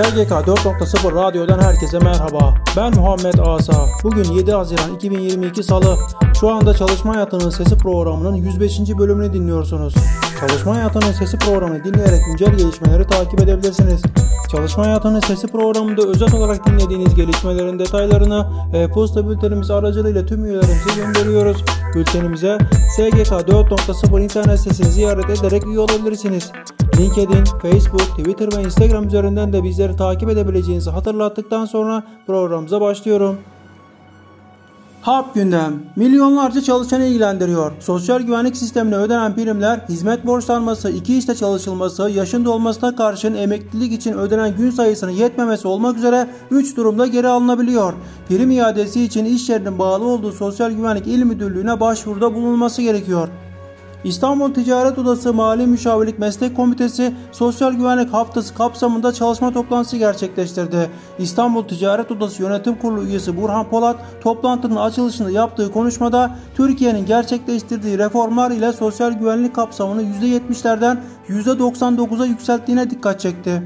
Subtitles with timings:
[0.00, 2.54] SGK 4.0 Radyo'dan herkese merhaba.
[2.76, 3.86] Ben Muhammed Asa.
[4.02, 5.98] Bugün 7 Haziran 2022 Salı.
[6.40, 8.80] Şu anda Çalışma Hayatının Sesi programının 105.
[8.98, 9.94] bölümünü dinliyorsunuz.
[10.40, 14.02] Çalışma Hayatının Sesi programını dinleyerek güncel gelişmeleri takip edebilirsiniz.
[14.50, 21.64] Çalışma Hayatının Sesi programında özel olarak dinlediğiniz gelişmelerin detaylarını e-posta bültenimiz aracılığıyla tüm üyelerimize gönderiyoruz.
[21.94, 22.58] Bültenimize
[22.96, 26.52] SGK 4.0 internet sitesini ziyaret ederek üye olabilirsiniz.
[27.00, 33.38] LinkedIn, Facebook, Twitter ve Instagram üzerinden de bizleri takip edebileceğinizi hatırlattıktan sonra programımıza başlıyorum.
[35.02, 35.82] HAP gündem.
[35.96, 37.72] Milyonlarca çalışanı ilgilendiriyor.
[37.80, 44.12] Sosyal güvenlik sistemine ödenen primler, hizmet borçlanması, iki işte çalışılması, yaşın dolmasına karşın emeklilik için
[44.12, 47.92] ödenen gün sayısının yetmemesi olmak üzere 3 durumda geri alınabiliyor.
[48.28, 53.28] Prim iadesi için iş yerinin bağlı olduğu Sosyal Güvenlik İl Müdürlüğü'ne başvuruda bulunması gerekiyor.
[54.04, 60.90] İstanbul Ticaret Odası Mali Müşavirlik Meslek Komitesi Sosyal Güvenlik Haftası kapsamında çalışma toplantısı gerçekleştirdi.
[61.18, 68.50] İstanbul Ticaret Odası Yönetim Kurulu üyesi Burhan Polat toplantının açılışında yaptığı konuşmada Türkiye'nin gerçekleştirdiği reformlar
[68.50, 73.62] ile sosyal güvenlik kapsamını %70'lerden %99'a yükselttiğine dikkat çekti.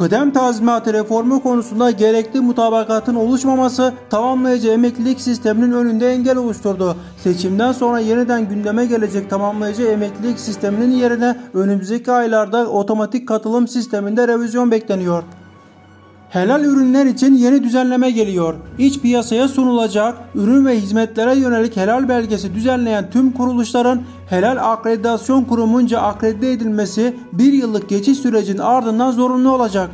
[0.00, 6.96] Kıdem tazminatı reformu konusunda gerekli mutabakatın oluşmaması tamamlayıcı emeklilik sisteminin önünde engel oluşturdu.
[7.16, 14.70] Seçimden sonra yeniden gündeme gelecek tamamlayıcı emeklilik sisteminin yerine önümüzdeki aylarda otomatik katılım sisteminde revizyon
[14.70, 15.22] bekleniyor.
[16.30, 18.54] Helal ürünler için yeni düzenleme geliyor.
[18.78, 26.00] İç piyasaya sunulacak ürün ve hizmetlere yönelik helal belgesi düzenleyen tüm kuruluşların Helal Akreditasyon Kurumunca
[26.00, 29.90] akredite edilmesi bir yıllık geçiş sürecinin ardından zorunlu olacak.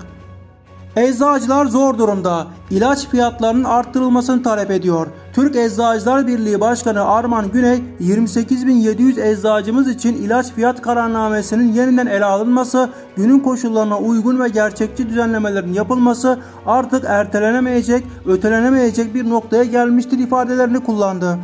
[0.97, 2.47] Eczacılar zor durumda.
[2.71, 5.07] İlaç fiyatlarının arttırılmasını talep ediyor.
[5.33, 12.89] Türk Eczacılar Birliği Başkanı Arman Güney 28.700 eczacımız için ilaç fiyat kararnamesinin yeniden ele alınması,
[13.17, 21.39] günün koşullarına uygun ve gerçekçi düzenlemelerin yapılması artık ertelenemeyecek, ötelenemeyecek bir noktaya gelmiştir ifadelerini kullandı.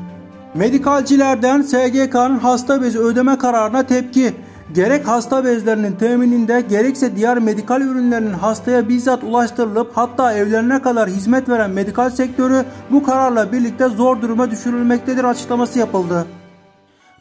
[0.54, 4.34] Medikalcilerden SGK'nın hasta bezi ödeme kararına tepki.
[4.74, 11.48] Gerek hasta bezlerinin temininde gerekse diğer medikal ürünlerinin hastaya bizzat ulaştırılıp hatta evlerine kadar hizmet
[11.48, 16.26] veren medikal sektörü bu kararla birlikte zor duruma düşürülmektedir açıklaması yapıldı.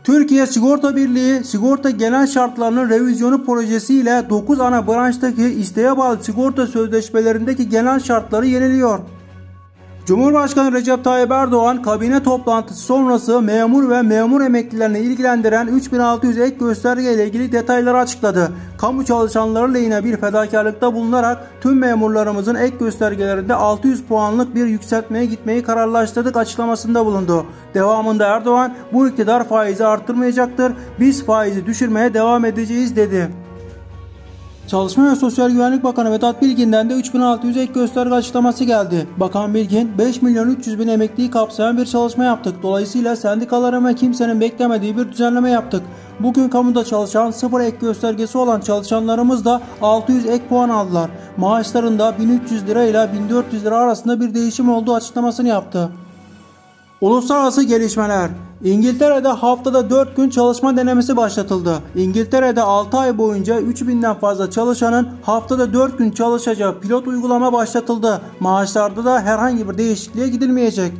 [0.03, 6.67] Türkiye Sigorta Birliği sigorta genel şartlarının revizyonu projesi ile 9 ana branştaki isteğe bağlı sigorta
[6.67, 8.99] sözleşmelerindeki genel şartları yeniliyor.
[10.05, 17.13] Cumhurbaşkanı Recep Tayyip Erdoğan kabine toplantısı sonrası memur ve memur emeklilerini ilgilendiren 3600 ek gösterge
[17.13, 18.51] ile ilgili detayları açıkladı.
[18.77, 25.63] Kamu çalışanları lehine bir fedakarlıkta bulunarak tüm memurlarımızın ek göstergelerinde 600 puanlık bir yükseltmeye gitmeyi
[25.63, 27.45] kararlaştırdık açıklamasında bulundu.
[27.73, 33.40] Devamında Erdoğan bu iktidar faizi arttırmayacaktır, biz faizi düşürmeye devam edeceğiz dedi.
[34.71, 39.07] Çalışma ve Sosyal Güvenlik Bakanı Vedat Bilgin'den de 3600 ek gösterge açıklaması geldi.
[39.17, 42.55] Bakan Bilgin 5 milyon 300 bin emekliyi kapsayan bir çalışma yaptık.
[42.63, 45.81] Dolayısıyla sendikalara ve kimsenin beklemediği bir düzenleme yaptık.
[46.19, 51.09] Bugün kamuda çalışan sıfır ek göstergesi olan çalışanlarımız da 600 ek puan aldılar.
[51.37, 55.89] Maaşlarında 1300 lira ile 1400 lira arasında bir değişim olduğu açıklamasını yaptı.
[57.01, 58.29] Uluslararası gelişmeler
[58.63, 61.79] İngiltere'de haftada 4 gün çalışma denemesi başlatıldı.
[61.95, 68.21] İngiltere'de 6 ay boyunca 3000'den fazla çalışanın haftada 4 gün çalışacağı pilot uygulama başlatıldı.
[68.39, 70.93] Maaşlarda da herhangi bir değişikliğe gidilmeyecek.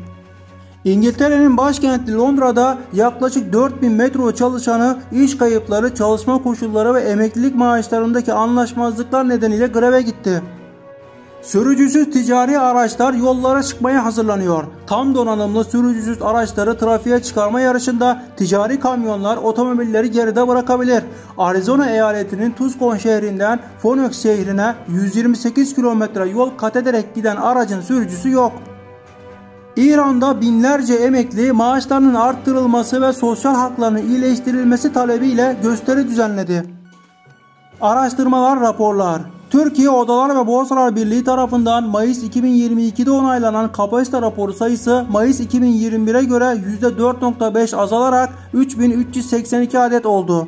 [0.84, 9.30] İngiltere'nin başkenti Londra'da yaklaşık 4000 metro çalışanı iş kayıpları, çalışma koşulları ve emeklilik maaşlarındaki anlaşmazlıklar
[9.30, 10.42] nedeniyle greve gitti.
[11.42, 14.64] Sürücüsüz ticari araçlar yollara çıkmaya hazırlanıyor.
[14.88, 21.04] Tam donanımlı sürücüsüz araçları trafiğe çıkarma yarışında ticari kamyonlar otomobilleri geride bırakabilir.
[21.38, 28.52] Arizona eyaletinin Tucson şehrinden Phoenix şehrine 128 kilometre yol kat ederek giden aracın sürücüsü yok.
[29.76, 36.64] İran'da binlerce emekli maaşlarının arttırılması ve sosyal haklarının iyileştirilmesi talebiyle gösteri düzenledi.
[37.82, 39.22] Araştırmalar, raporlar
[39.52, 46.44] Türkiye Odalar ve Borsalar Birliği tarafından Mayıs 2022'de onaylanan kapasite raporu sayısı Mayıs 2021'e göre
[46.44, 50.48] %4.5 azalarak 3382 adet oldu.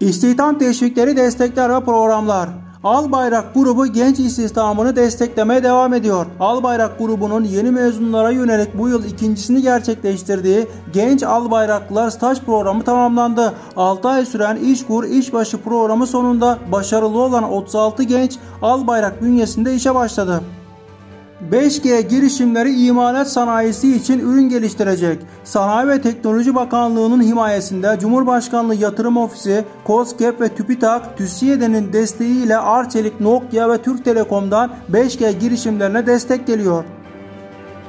[0.00, 2.48] İstihdam teşvikleri, destekler ve programlar
[2.84, 6.26] Al Bayrak grubu genç istihdamını desteklemeye devam ediyor.
[6.40, 12.84] Al Bayrak grubunun yeni mezunlara yönelik bu yıl ikincisini gerçekleştirdiği Genç Al Bayraklılar staj programı
[12.84, 13.54] tamamlandı.
[13.76, 19.94] 6 ay süren İşkur İşbaşı programı sonunda başarılı olan 36 genç Al Bayrak bünyesinde işe
[19.94, 20.40] başladı.
[21.50, 25.18] 5G girişimleri imalat sanayisi için ürün geliştirecek.
[25.44, 33.70] Sanayi ve Teknoloji Bakanlığı'nın himayesinde Cumhurbaşkanlığı Yatırım Ofisi, COSGAP ve TÜBİTAK, TÜSİAD'ın desteğiyle Arçelik, Nokia
[33.70, 36.84] ve Türk Telekom'dan 5G girişimlerine destek geliyor.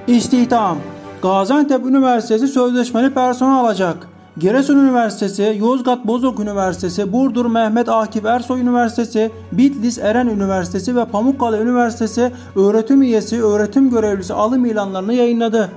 [0.07, 0.77] İstihdam
[1.21, 4.12] Gaziantep Üniversitesi sözleşmeli personel alacak.
[4.37, 11.57] Giresun Üniversitesi, Yozgat Bozok Üniversitesi, Burdur Mehmet Akif Ersoy Üniversitesi, Bitlis Eren Üniversitesi ve Pamukkale
[11.57, 15.69] Üniversitesi öğretim üyesi, öğretim görevlisi alım ilanlarını yayınladı.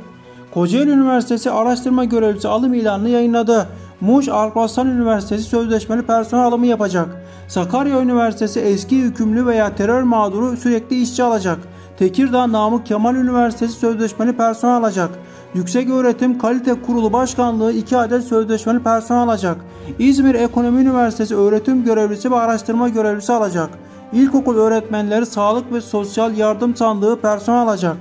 [0.55, 3.69] Kocaeli Üniversitesi araştırma görevlisi alım ilanını yayınladı.
[4.01, 7.09] Muş Alparslan Üniversitesi sözleşmeli personel alımı yapacak.
[7.49, 11.59] Sakarya Üniversitesi eski hükümlü veya terör mağduru sürekli işçi alacak.
[11.99, 15.11] Tekirdağ Namık Kemal Üniversitesi sözleşmeli personel alacak.
[15.57, 19.57] Yüksek Öğretim Kalite Kurulu Başkanlığı 2 adet sözleşmeli personel alacak.
[19.99, 23.71] İzmir Ekonomi Üniversitesi öğretim görevlisi ve araştırma görevlisi alacak.
[24.13, 27.97] İlkokul öğretmenleri Sağlık ve Sosyal Yardım Sandığı personel alacak.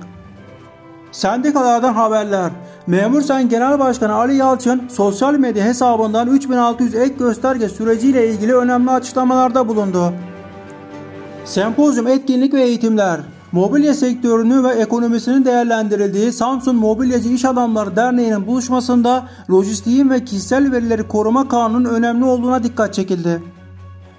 [1.12, 2.50] Sendikalardan haberler.
[2.86, 8.90] Memur Sen Genel Başkanı Ali Yalçın sosyal medya hesabından 3600 ek gösterge süreciyle ilgili önemli
[8.90, 10.12] açıklamalarda bulundu.
[11.44, 13.20] Sempozyum etkinlik ve eğitimler
[13.52, 21.08] Mobilya sektörünü ve ekonomisinin değerlendirildiği Samsun Mobilyacı İş Adamları Derneği'nin buluşmasında lojistiğin ve kişisel verileri
[21.08, 23.42] koruma kanunun önemli olduğuna dikkat çekildi.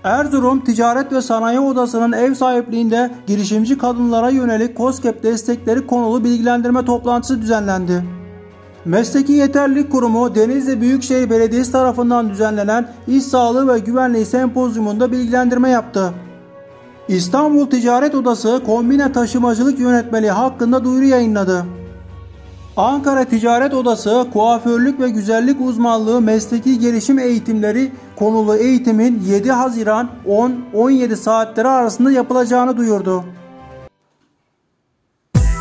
[0.04, 7.42] Erzurum Ticaret ve Sanayi Odası'nın ev sahipliğinde girişimci kadınlara yönelik COSGAP destekleri konulu bilgilendirme toplantısı
[7.42, 8.04] düzenlendi.
[8.86, 16.14] Mesleki Yeterlilik Kurumu Denizli Büyükşehir Belediyesi tarafından düzenlenen İş Sağlığı ve Güvenliği Sempozyumunda bilgilendirme yaptı.
[17.08, 21.66] İstanbul Ticaret Odası kombine taşımacılık yönetmeliği hakkında duyuru yayınladı.
[22.78, 30.10] Ankara Ticaret Odası kuaförlük ve güzellik uzmanlığı mesleki gelişim eğitimleri konulu eğitimin 7 Haziran
[30.74, 33.24] 10-17 saatleri arasında yapılacağını duyurdu.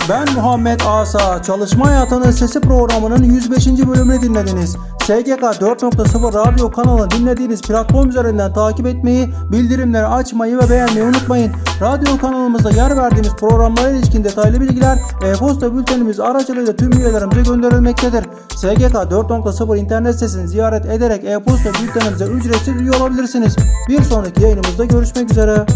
[0.09, 1.43] Ben Muhammed Asa.
[1.43, 3.67] Çalışma Hayatının Sesi programının 105.
[3.67, 4.77] bölümünü dinlediniz.
[5.03, 11.53] SGK 4.0 radyo kanalı dinlediğiniz platform üzerinden takip etmeyi, bildirimleri açmayı ve beğenmeyi unutmayın.
[11.81, 18.25] Radyo kanalımızda yer verdiğimiz programlara ilişkin detaylı bilgiler e-posta bültenimiz aracılığıyla tüm üyelerimize gönderilmektedir.
[18.57, 23.57] SGK 4.0 internet sitesini ziyaret ederek e-posta bültenimize ücretsiz üye olabilirsiniz.
[23.89, 25.67] Bir sonraki yayınımızda görüşmek üzere.